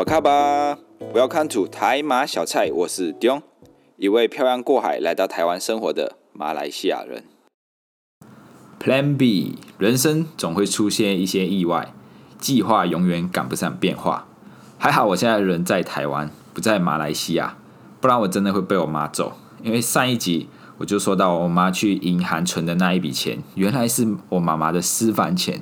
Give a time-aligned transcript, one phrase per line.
[0.00, 0.78] 巴卡巴
[1.12, 3.42] ，Welcome to 台马小菜，我是 Dion，
[3.98, 7.24] 一位漂洋过海来到台湾生活的马来西亚人。
[8.82, 11.92] Plan B，人生总会出现一些意外，
[12.38, 14.26] 计划永远赶不上变化。
[14.78, 17.58] 还好我现在人在台湾，不在马来西亚，
[18.00, 19.34] 不然我真的会被我妈揍。
[19.62, 20.48] 因为上一集
[20.78, 25.60] 我就说到我妈去银行存的那一笔钱，原来是我妈妈的私房钱。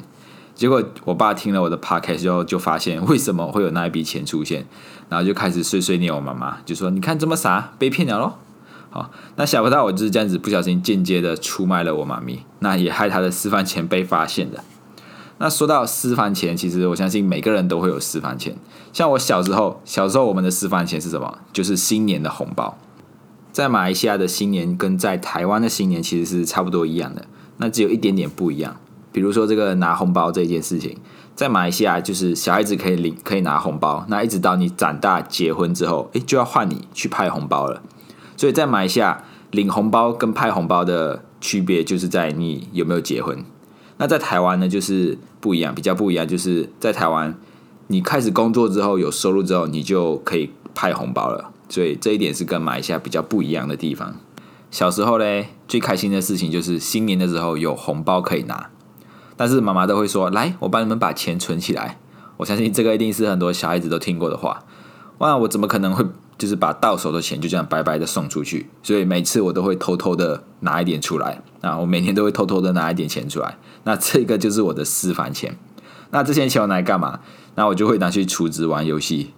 [0.58, 4.66] 结果我爸听了我的 podcast 之后，就发现为什么会有那一笔钱出现，
[5.08, 8.38] 然后就开始碎碎念我妈妈，就说：“你看这么傻，被骗了咯。
[8.90, 14.64] 好，那想不到我就是这样子不小心间接的出卖了我妈咪，那也害她的私房钱被发现的。
[15.38, 18.56] 那说到私房钱，其实我相信每个人都会有私房钱。
[18.92, 21.38] 像我小时候，小时候我们的私房钱是什么？
[21.52, 22.76] 就是新年的红包。
[23.52, 27.26] 在马来西亚的新年跟在台湾的新年其实是差不多一样的，
[27.58, 28.76] 那只有一点点不一样。
[29.12, 30.96] 比如说这个拿红包这件事情，
[31.34, 37.82] 在马来西亚就是小孩子可以领可以拿红包，那一直到你长大结婚之后，诶，就要换你去派红包了。
[38.36, 43.44] 所以在马来西亚领红包跟派红包的区别就是在你有没有结婚。
[43.96, 47.34] 那在台湾呢，就是不一样，比较不一样，就是在台湾
[47.88, 51.50] 你开始工作之后有收入之后，你就可以派红包了。
[51.68, 54.14] 所以这一点是跟马来西亚比较不一样的地方。
[54.70, 58.70] 小时候嘞，最开心的事情就是新年的时候有红包可以拿。
[59.38, 61.96] 但是妈妈都会说：“来，我帮你们把钱存起来。”
[62.36, 64.64] 我相信这个一定是很多小孩子都听过的话。
[65.18, 66.04] 哇，我怎么可能会
[66.36, 68.68] 就是把到手的钱就这样白白的送出去？
[68.82, 71.40] 所以每次我都会偷偷的拿一点出来。
[71.60, 73.56] 啊，我每天都会偷偷的拿一点钱出来。
[73.84, 75.56] 那这个就是我的私房钱。
[76.10, 77.20] 那这些钱我拿来干嘛？
[77.54, 79.32] 那我就会拿去储值玩游戏，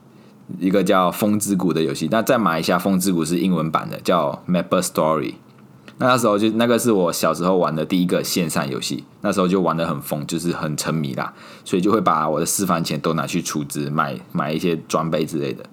[0.58, 2.08] 一个叫《风之谷》的游戏。
[2.10, 5.32] 那再买一下，《风之谷》是英文版的，叫《Maple Story》。
[6.02, 15.64] 那时候就那个是我小时候玩的第一个线上游戏，那时候就玩的很疯，就是很沉迷啦，所以就会把我的私房钱都拿去储值，买 买一些装备之类的。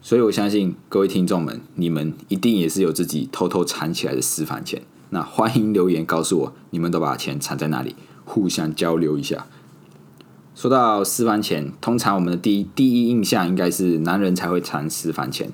[0.00, 4.82] 所以我相信各位听众们，你们一定也是有自己偷偷藏起来的私房钱。
[5.10, 9.46] 那欢迎留言告诉我，你们都把钱藏在哪里，互相交流一下。
[10.54, 15.50] 说到私房钱，通常我们的第一第一印象应该是男人才会藏私房钱。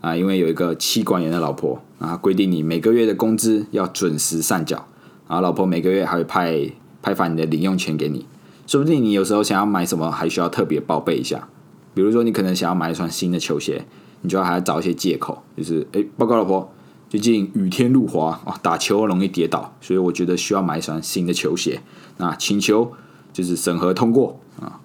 [0.00, 4.86] 啊，因为有一个妻管严的老婆啊，规定你每个月的工资要准时上缴，
[5.28, 6.70] 然后老婆每个月还会派
[7.02, 8.26] 派发你的零用钱给你，
[8.66, 11.48] 说不定你有时候想要买什么，还需要特别报备一下。
[11.94, 13.84] 比如说你可能想要买一双新的球鞋，
[14.20, 16.70] 你就要还要找一些借口，就是哎，报告老婆，
[17.08, 21.80] 最近雨天路滑啊，打球容易跌倒，所以我觉得需要买一双新的球鞋。
[22.18, 22.92] 那请求
[23.32, 24.80] 就是审核通过啊，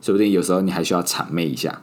[0.00, 1.82] 说不定有时候你还需要谄媚一下。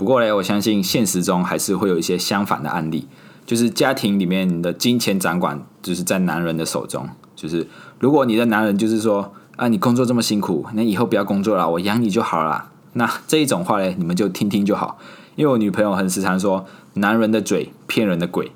[0.00, 3.06] 不过嘞，我相信现实中还是会有一些相反的案例，
[3.44, 7.06] 就是家庭里面的金钱掌管就是在男人的手中。
[7.36, 7.68] 就是
[7.98, 12.70] 如果你的男人就是说啊，你工作这么辛苦，那以后不要工作了，我养你就好了。
[12.94, 14.96] 那这一种话嘞，你们就听听就好。
[15.36, 18.52] 因为我女朋友很时常说，男人的嘴骗人的鬼，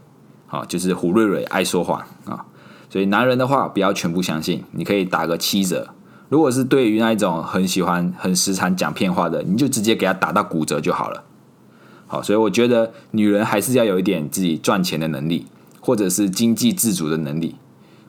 [0.48, 2.46] 啊，就是胡瑞瑞爱说谎啊。
[2.88, 5.90] 所以男人的话不要全部相信，你可以打个七折。
[6.30, 11.22] 如果是对于那一种很喜欢、很时常讲骗话的，你就直接给他打到骨折就好了。
[12.14, 15.46] 好，所以我觉得女人还是要有一点自己赚钱的能力，
[15.80, 17.56] 或者是经济自主的能力。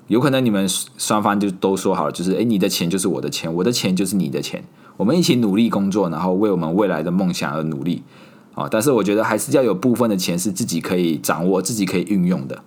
[0.06, 4.64] 有可能你们双方就都说好了，就是诶，你的钱就是我的钱，我的钱就是你的钱，
[4.98, 8.04] 我们一起努力工作，然后为我们未来的梦想而努力。
[8.54, 12.62] 啊，但是我觉得还是要有部分的钱是自己可以掌握、自己可以运用的，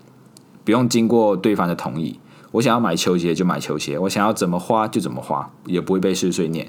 [0.64, 2.18] 不用经过对方的同意。
[2.50, 6.68] 我想要买球鞋就买球鞋，我想要怎么花就怎么花，也不会被碎碎念。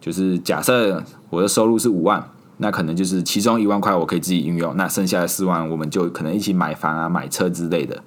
[0.00, 2.24] 就是假设我的收入是五万。
[2.58, 8.02] 那可能就是其中一万块我可以自己运用，那剩下的四万我们就可能一起买房啊、买车之类的。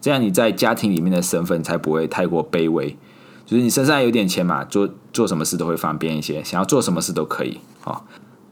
[0.00, 2.96] 这样你在家庭里面的身份才不会太过卑微。
[3.44, 8.02] 就是你身上有点钱嘛，做做什么事都会方便一些，想要做什么事都可以啊。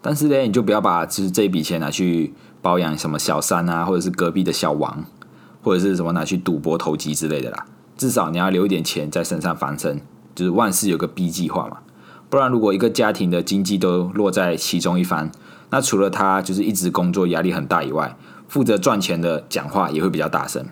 [0.03, 5.05] 但是呢，你就不要把就是这笔钱拿去包养什么小三啊，或者是隔壁的小王，
[5.63, 7.67] 或者是什么拿去赌博投机之类的啦。
[7.97, 10.01] 至少你要留一点钱在身上防身，
[10.35, 11.79] 就是万事有个 B 计划嘛。
[12.31, 15.29] 不然，如果一个家庭的经济都落在其中一方，
[15.71, 18.17] 那除了他就是一直工作压力很大以外，
[18.47, 20.65] 负责赚钱的讲话也会比较大声。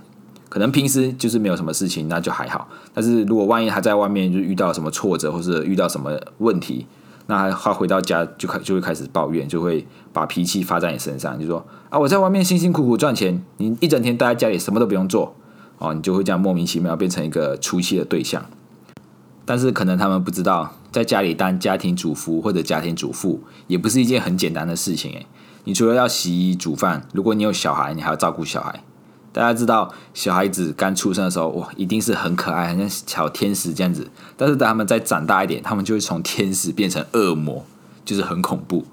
[0.48, 2.68] 可能平时就是没有什么事情，那就还好。
[2.94, 6.86] 但是如果万一他在外面就遇到什么挫折，或是遇到什么问题，
[7.26, 15.34] 那他回到家就开就会开始抱怨，就会把脾气发在你身上，就说啊，我在外面辛辛苦苦赚钱，你一整天待在家里什么都不用做，
[15.78, 18.46] 哦，你就会这样莫名其妙变成一个出气的对象。
[19.48, 25.26] 但是可能他们不知道，在家里当家庭主妇或者家庭主妇也不是一件很简单的事情诶。
[25.64, 28.84] 你除了要洗衣煮饭，如果你有小孩，你还要照顾小孩。
[29.32, 34.10] 大家知道，小孩子刚出生的时候，哇，一定是很可爱，很像小天使这样子。
[34.36, 37.64] 但是等他们再长大一点，他们就会从天使变成恶魔，
[38.04, 38.84] 就是很恐怖。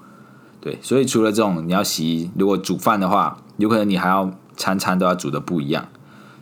[0.62, 5.86] 对，所以除了这种你要洗衣，如果煮饭的话，有可能你还要餐餐都要煮的不一样。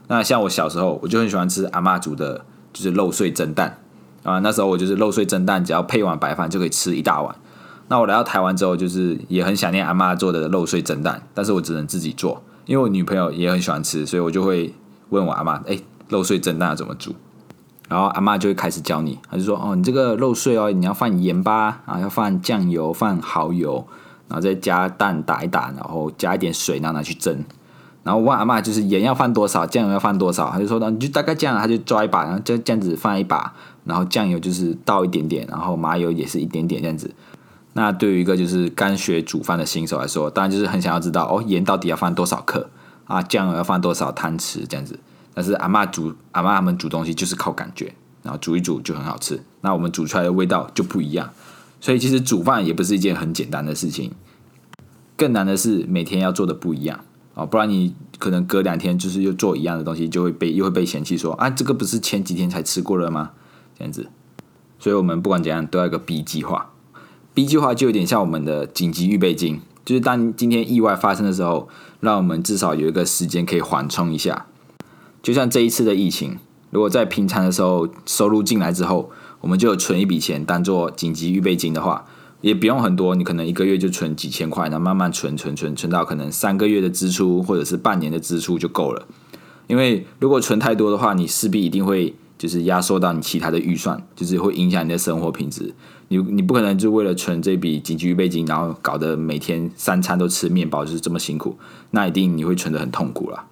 [0.07, 3.79] 那像我小时候，我就很喜欢吃阿妈煮的，就是肉碎蒸蛋
[4.25, 4.41] 啊。
[4.41, 7.37] 那时候我就是肉碎蒸蛋，只要配碗白饭就可以吃一大碗。
[7.87, 14.75] 那我来到台湾之后，就是也很想念阿妈做的肉碎蒸蛋，但是我只能自己做，因为我女朋友也很喜欢吃，所以我就会
[15.11, 15.79] 问我阿妈：“哎，
[16.09, 17.15] 肉碎蒸蛋要怎么煮？”
[17.89, 23.87] 然后阿妈就会开始教你，她就说：“哦，你这个肉碎哦，你要放盐巴啊，要放酱油，放蚝油。”
[24.27, 27.45] 然后再加蛋打一打，然后加一点水，然后拿去蒸。
[28.05, 30.51] 然后我问阿妈，就是盐要放多少，酱油要放多少？
[30.51, 33.55] 他就说呢，你就大概这样，他就抓一把，然后这这样子放一把，
[33.85, 37.11] 然后酱油就是倒一点点，然后麻油也是一点点这样子。
[37.73, 42.69] 那对于一个就是刚学煮饭的新手来说，当然就是很想要知道哦，盐到底要放多少克
[43.07, 43.23] 啊？
[43.23, 45.01] 酱油要放多少汤匙这样子。
[45.33, 49.43] 但是阿妈煮阿妈他们煮东西就是靠感觉，然后煮一煮就很好吃。
[49.63, 51.31] 那我们煮出来的味道就不一样。
[51.81, 54.13] 所以其实煮饭也不是一件很简单的事情，
[55.17, 57.01] 更难的是每天要做的不一样
[57.35, 63.33] 啊，不然你可能隔两天就是又做一样的东西，就会被又会被嫌弃说啊，这个不是前几天才吃过了吗？
[63.79, 64.09] 这样子，
[64.79, 66.71] 所以我们不管怎样都要一个 B 计划
[67.35, 71.69] ，B 计划就有点像我们的紧急预备金，就是当今天意外发生的时候，
[72.01, 74.47] 让我们至少有一个时间可以缓冲一下。
[75.23, 76.39] 就像这一次的疫情，
[76.71, 79.11] 如果在平常的时候收入进来之后。
[79.41, 82.07] 我们就存一笔钱当做紧急预备金的话，
[82.45, 89.07] 也不用很多，你可能一个月就存几千块，然后慢慢存存存存到可能三个月的支出或者是半年的支出就够了。
[89.67, 95.73] 因为如果存太多的话，你势必一定会就是压缩到你其他的预算，就是会影响你的生活品质。
[96.09, 101.57] 你你不可能就为了存这笔紧急预备金，然后搞得每天三餐都吃面包，就是这么辛苦，
[101.93, 103.47] 那一定你会存的很痛苦了。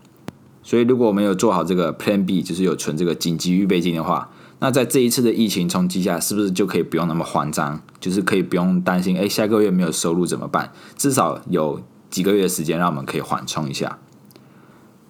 [0.62, 4.28] 所以如果我们有做好这个 Plan B，就是有存这个紧急预备金的话。
[4.58, 7.80] 那在这一次的疫情冲击下，是不是就可以不用那么慌张？
[8.02, 10.72] 就是可以不用担心，哎，下个月没有收入怎么办？
[10.96, 13.96] 至少有几个月的时间，让我们可以缓冲一下。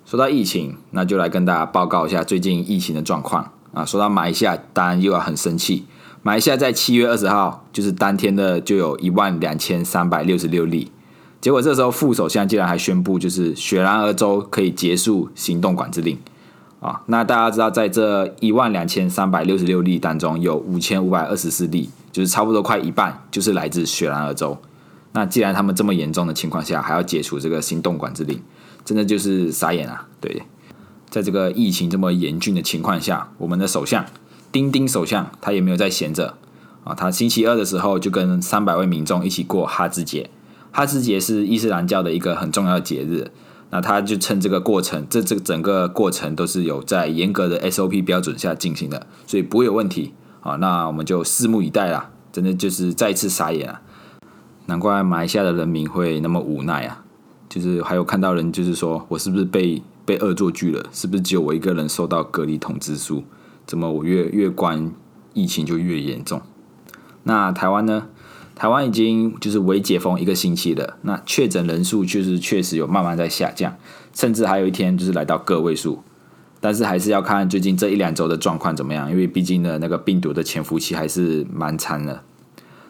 [0.05, 3.83] 说到疫情，那就来跟大家报告一下最近疫情的状况啊。
[3.83, 5.87] 说到马来西亚，当然又要很生气。
[6.23, 10.93] 马来西亚在七月二十号，就是当天的就有一万两千三百六十六例，
[11.41, 16.19] 结果这时候副首相竟然还宣布，就是雪兰莪州可以结束行动管制令。
[16.81, 24.57] 啊，那大家知道，在这一万两千三百六十六例当中，有五千五百二十四例，就是差不多快一半，就是来自雪兰莪州。
[25.15, 28.41] 那既然他们这么严重的情况下，还要解除这个行动管制令，
[28.85, 30.07] 真的就是傻眼啊！
[30.21, 30.43] 对，
[31.11, 34.05] 在这个疫情这么严峻的情况下，我们的首相
[34.53, 36.37] 丁丁首相他也没有在闲着
[36.85, 40.31] 啊，他星期二的时候就跟三百位民众一起过哈兹节。
[40.71, 43.31] 哈兹节是伊斯兰教的一个很重要的节日。
[43.75, 50.13] 那他就趁这个过程，这这整个过程都是有在严格的 SOP 标准下进行的，所以不会有问题
[50.43, 50.57] 啊。
[50.57, 53.81] 那我们就拭目以待啦，真的就是再一次傻眼啊！
[54.67, 57.03] 难怪马来西亚的人民会那么无奈啊！
[57.49, 60.85] 就是还有看到人就是说我是不是被被恶作剧了？
[60.93, 63.25] 是不是只有我一个人收到隔离通知书？
[63.67, 64.93] 怎么我越越关
[65.33, 66.43] 疫情就越严重？
[67.25, 68.09] 那台湾呢？
[68.55, 73.75] 台湾已经就是微解封一个星期了，那确诊人数就是确实有慢慢在下降，
[74.15, 76.03] 甚至还有一天就是来到个位数，
[76.63, 82.23] 但是还是要看最近这一两周的状况怎么样，因为毕竟呢那个病毒的潜伏期还是蛮长的。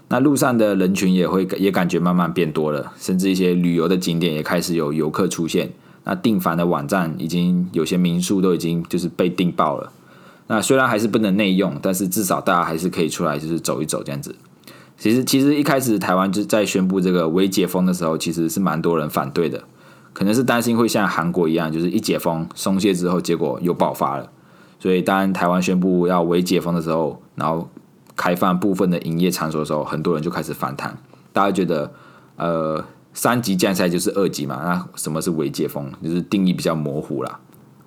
[0.08, 5.70] 那路上的人群也会也感觉慢慢变多了，甚至一些旅游的景点也开始有游客出现。
[6.04, 9.90] 那订房的网站已经有些民宿都已经就是被订爆了。
[10.48, 14.34] 那虽然还是不能内用，但是至少大家还是可以出来就是走一走这样子。
[14.98, 19.64] 其实，其实一开始台湾就在宣布这个微解封的时候，其实是蛮多人反对的，
[20.12, 24.30] 可能是担心会像韩国一样，就是一解封松懈之后，结果又爆发了。
[24.78, 27.68] 所以，当台湾宣布要微解封的时候，然后
[28.16, 30.96] 开放部分的营业场所的时候，很多人就开始反弹。
[31.32, 31.92] 大家觉得，
[32.36, 34.60] 呃，三级降下来就是二级嘛？
[34.62, 35.90] 那什么是微解封？
[36.02, 37.40] 就是定义比较模糊啦。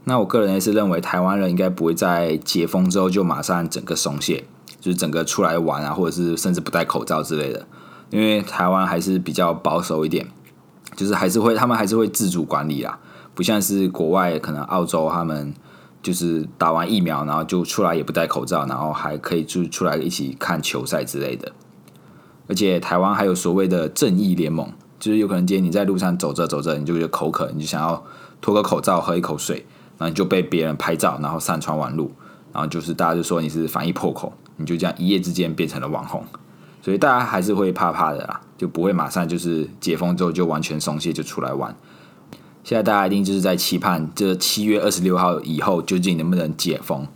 [0.05, 4.45] 那我个人也是认为，台湾人应该不会在解封之后就马上整个松懈。
[4.77, 7.65] 就是整个出来玩啊，或者是甚至不戴口罩之类的，
[8.11, 10.27] 因为台湾还是比较保守一点，
[10.95, 12.97] 就是还是会他们还是会自主管理啊，
[13.33, 15.53] 不像是国外可能澳洲他们
[16.01, 21.51] 就是打完疫苗然后就出来也不戴口罩，然后还可以就出来一起看球赛之类的。
[22.47, 28.03] 而且台湾还有所谓的正义联盟，就是有可能今天你在路上走着走着，你就觉得口渴，你就想要
[28.39, 29.65] 脱个口罩喝一口水，
[29.97, 32.11] 然后你就被别人拍照，然后上传网路，
[32.53, 34.31] 然后就是大家就说你是防疫破口。
[34.57, 36.23] 你就这样一夜之间变成了网红，
[36.85, 41.75] 所以大家还是会怕怕的啦，就不会马上就是解封之后就完全松懈就出来玩。
[42.63, 47.07] 现在大家一定就是在期盼这七月二十六号以后究竟能不能解封。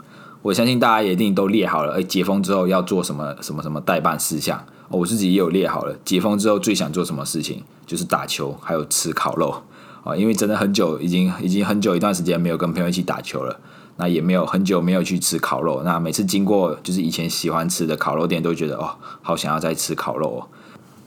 [0.42, 9.62] 我相信大家也一定都列好了，哎，解封之后要做什么什么什么代办事项我自己也有列好了，解封之后最想做什么事情，就是打球，还有吃烤肉
[10.04, 13.60] 啊，因为真的很久，已经已经很久一段时间没有跟朋友一起打球了，
[14.02, 20.48] 那也没有很久没有去吃烤肉，那每次经过就是以前喜欢吃的烤肉店，都觉得哦，好想要再吃烤肉哦，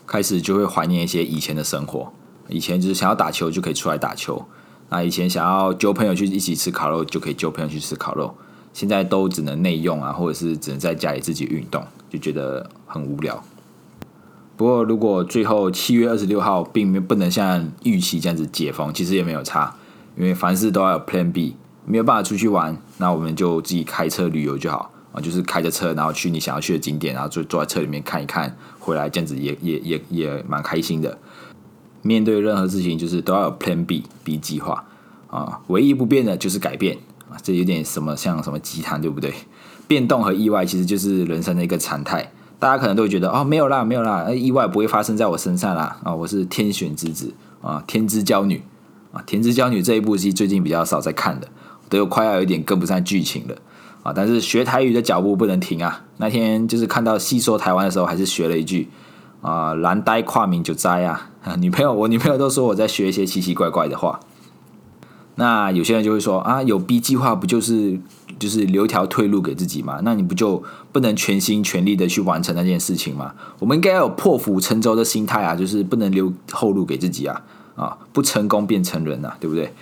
[0.07, 2.13] 开始就会怀念一些以前的生活，
[2.49, 4.45] 以前就是想要打球就可以出来打球，
[4.91, 8.35] 那以前想要揪朋友去一起吃烤肉就可以揪朋友去吃烤肉，
[8.75, 13.43] 现在都只能内用啊，或者是只能在家里自己运动，就觉得很无聊。
[14.55, 19.75] 不过，如果最后七月二十六号并没不能像预期这样子解封，其实也没有差，
[20.15, 31.19] 因为凡事都要有 Plan B，没有办法出去玩，那我们就自己开车旅游就好啊，就是开着车，然后去你想要去的景点，然后坐坐在车里面看一看，回来这样子也也也也蛮开心的。
[32.03, 34.85] 面对任何事情，就是都要有 Plan B B 计划
[35.29, 36.99] 啊，唯一不变的就是改变
[37.31, 39.33] 啊，这有点什么像什么鸡汤，对不对？
[39.87, 42.33] 变动和意外其实就是人生的一个常态。
[42.59, 46.15] 大家可能都会觉得哦，没有啦，没有啦，意外不会发生在我身上啦啊！
[46.15, 48.63] 我是天选之子啊，天之娇女
[49.13, 51.49] 啊，天之娇女这一部戏最近比较少在看的，
[51.93, 53.55] 都有快要有点跟不上剧情了
[54.03, 54.13] 啊！
[54.17, 56.05] 但是学台语的脚步不能停啊！
[56.17, 58.89] 那天就是看到细说台湾的时候，还是学了一句
[59.43, 61.29] 啊，蓝呆跨名就摘啊！
[61.61, 64.21] 女朋友，我女朋友都说我在学一些奇奇怪怪的话。
[65.35, 67.99] 那有些人就会说啊，有 B 计划不就是
[68.39, 70.01] 就是留条退路给自己吗？
[70.03, 73.35] 那你不就不能全心全力的去完成那件事情吗？
[73.59, 77.43] 我们应该要有破釜沉舟的心态啊，就是不能留后路给自己啊
[77.77, 77.99] 啊！
[78.13, 79.73] 不成功变成人啊，对不对？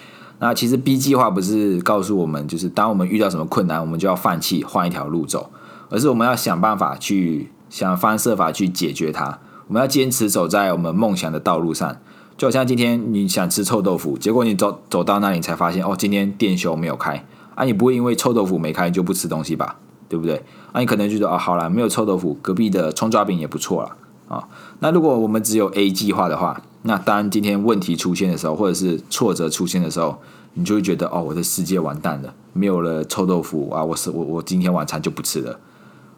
[0.41, 5.51] 那其实 B 计划不是告诉我们，就是当我们遇到什么困难，我们就要放弃换一条路走，
[5.91, 9.39] 而是我们要想办法去想方设法去解决它。
[9.69, 11.97] 我们要坚持走在我们梦想的道路上。
[12.37, 17.23] 就好像今天你想吃臭豆腐，结果你走走到那里才发现，哦，今天店休没有开
[17.55, 17.65] 啊！
[17.65, 19.77] 你不会因为臭豆腐没开就不吃东西吧？
[20.09, 20.43] 对不对？
[20.73, 23.95] 啊，你可能觉得哦，好了，没有臭豆腐，隔壁的葱抓饼也不错了
[24.35, 24.49] 啊。
[24.79, 30.19] 那如果我们只有 A 计划的话，那当今天问题出现的时候，或者是挫折出现的时候，
[30.55, 33.85] 你就会觉得哦，我的世界完蛋了，没有了臭豆腐啊！
[33.85, 35.59] 我是我我今天晚餐就不吃了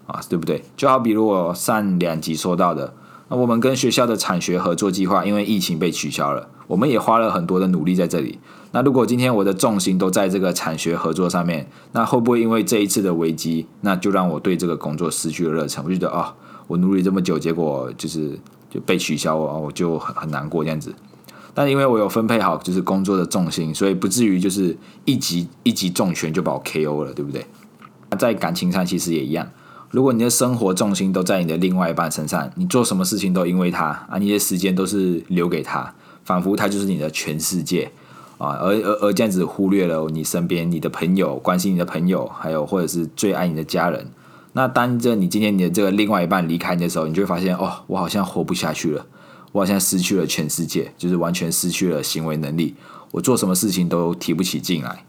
[0.07, 0.63] 啊，对不对？
[0.77, 2.95] 就好比如我上两集说到的。
[3.29, 8.39] 那我们跟学校的产学合作计划，因为疫情被取消了，我们也花了很多的努力在这里。
[8.73, 15.83] 那如果今天我的重心都在这个产学合作上面，那会不会因为这一次的危机，那就让我对这个工作失去了热忱？
[15.85, 16.35] 我觉得啊，
[16.67, 18.39] 我努力这么久，结果就是
[18.73, 20.95] 就被取消了，我就很很难过这样子。
[21.53, 24.75] 但因为我有分配好就是工作的重心，所以不至于就是
[25.05, 27.45] 一击一击重拳就把我 KO 了，对不对？
[28.19, 29.47] 在感情上其实也一样。
[29.91, 37.91] 如果你的生活重心都在你的另外一半身上，你做什么事情都因为他啊，你的时间都是留给他，仿佛他就是你的全世界
[38.39, 44.07] 啊，而而而这样子忽略了你身边你的朋友，关心你的朋友，还有或者是最爱你的家人。
[44.55, 49.07] 那当着你今天你的这个另外一半离开你的时候，你就会发现哦，我好像活不下去了，
[49.53, 52.75] 我好像失去了全世界，就是完全失去了行为能力，
[53.13, 55.05] 我做什么事情都提不起劲来，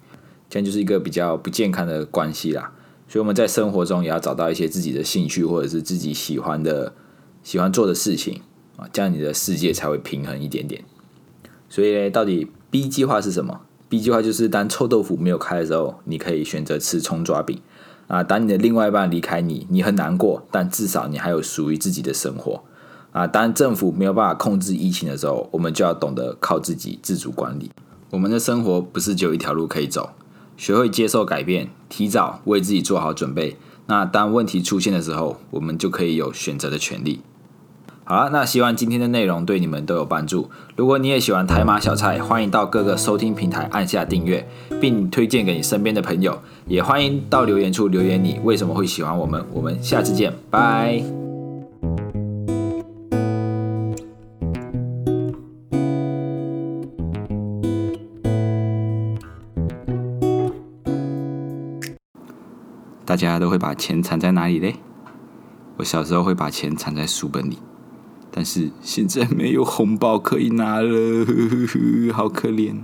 [0.49, 2.71] 这样就是一个比较不健康的关系啦。
[3.09, 6.93] 所以我们在生活中也要找到一些自己的兴趣，或者是自己喜欢的、
[7.43, 8.41] 喜欢做的事情
[8.77, 10.83] 啊，这样你的世界才会平衡一点点。
[11.69, 17.59] 所以，到底 B 计划是什么？B 计划就是当臭豆腐没有开的时候，你可以选择吃葱抓饼
[18.07, 18.23] 啊。
[18.23, 22.63] 当你的另外一半离开你，你很难过，但至少你还有属于自己的生活
[23.11, 23.27] 啊。
[23.27, 27.71] 当政府没有办法控制疫情的时候，我们就要懂得靠自己自主管理。
[28.11, 30.11] 我们的生活不是只有一条路可以走。
[30.55, 33.57] 学会接受改变，提早为自己做好准备。
[33.87, 37.21] 那当问题出现的时候，我们就可以有选择的权利。
[38.05, 40.49] 好了，那希望今天的内容对你们都有帮助。
[40.75, 44.45] 如果你也喜欢台马小菜，欢迎到各个收听平台按下订阅，
[44.81, 46.37] 并推荐给你身边的朋友。
[46.67, 49.45] 也欢迎到留言处留言你为什么会喜欢我们。
[49.53, 51.01] 我们下次见，拜。
[63.05, 64.75] 大家都会把钱藏在哪里嘞？
[65.77, 67.59] 我小时候会把钱藏在书本里，
[68.35, 72.77] 但是现在没有红包可以拿了，呵呵呵好可怜。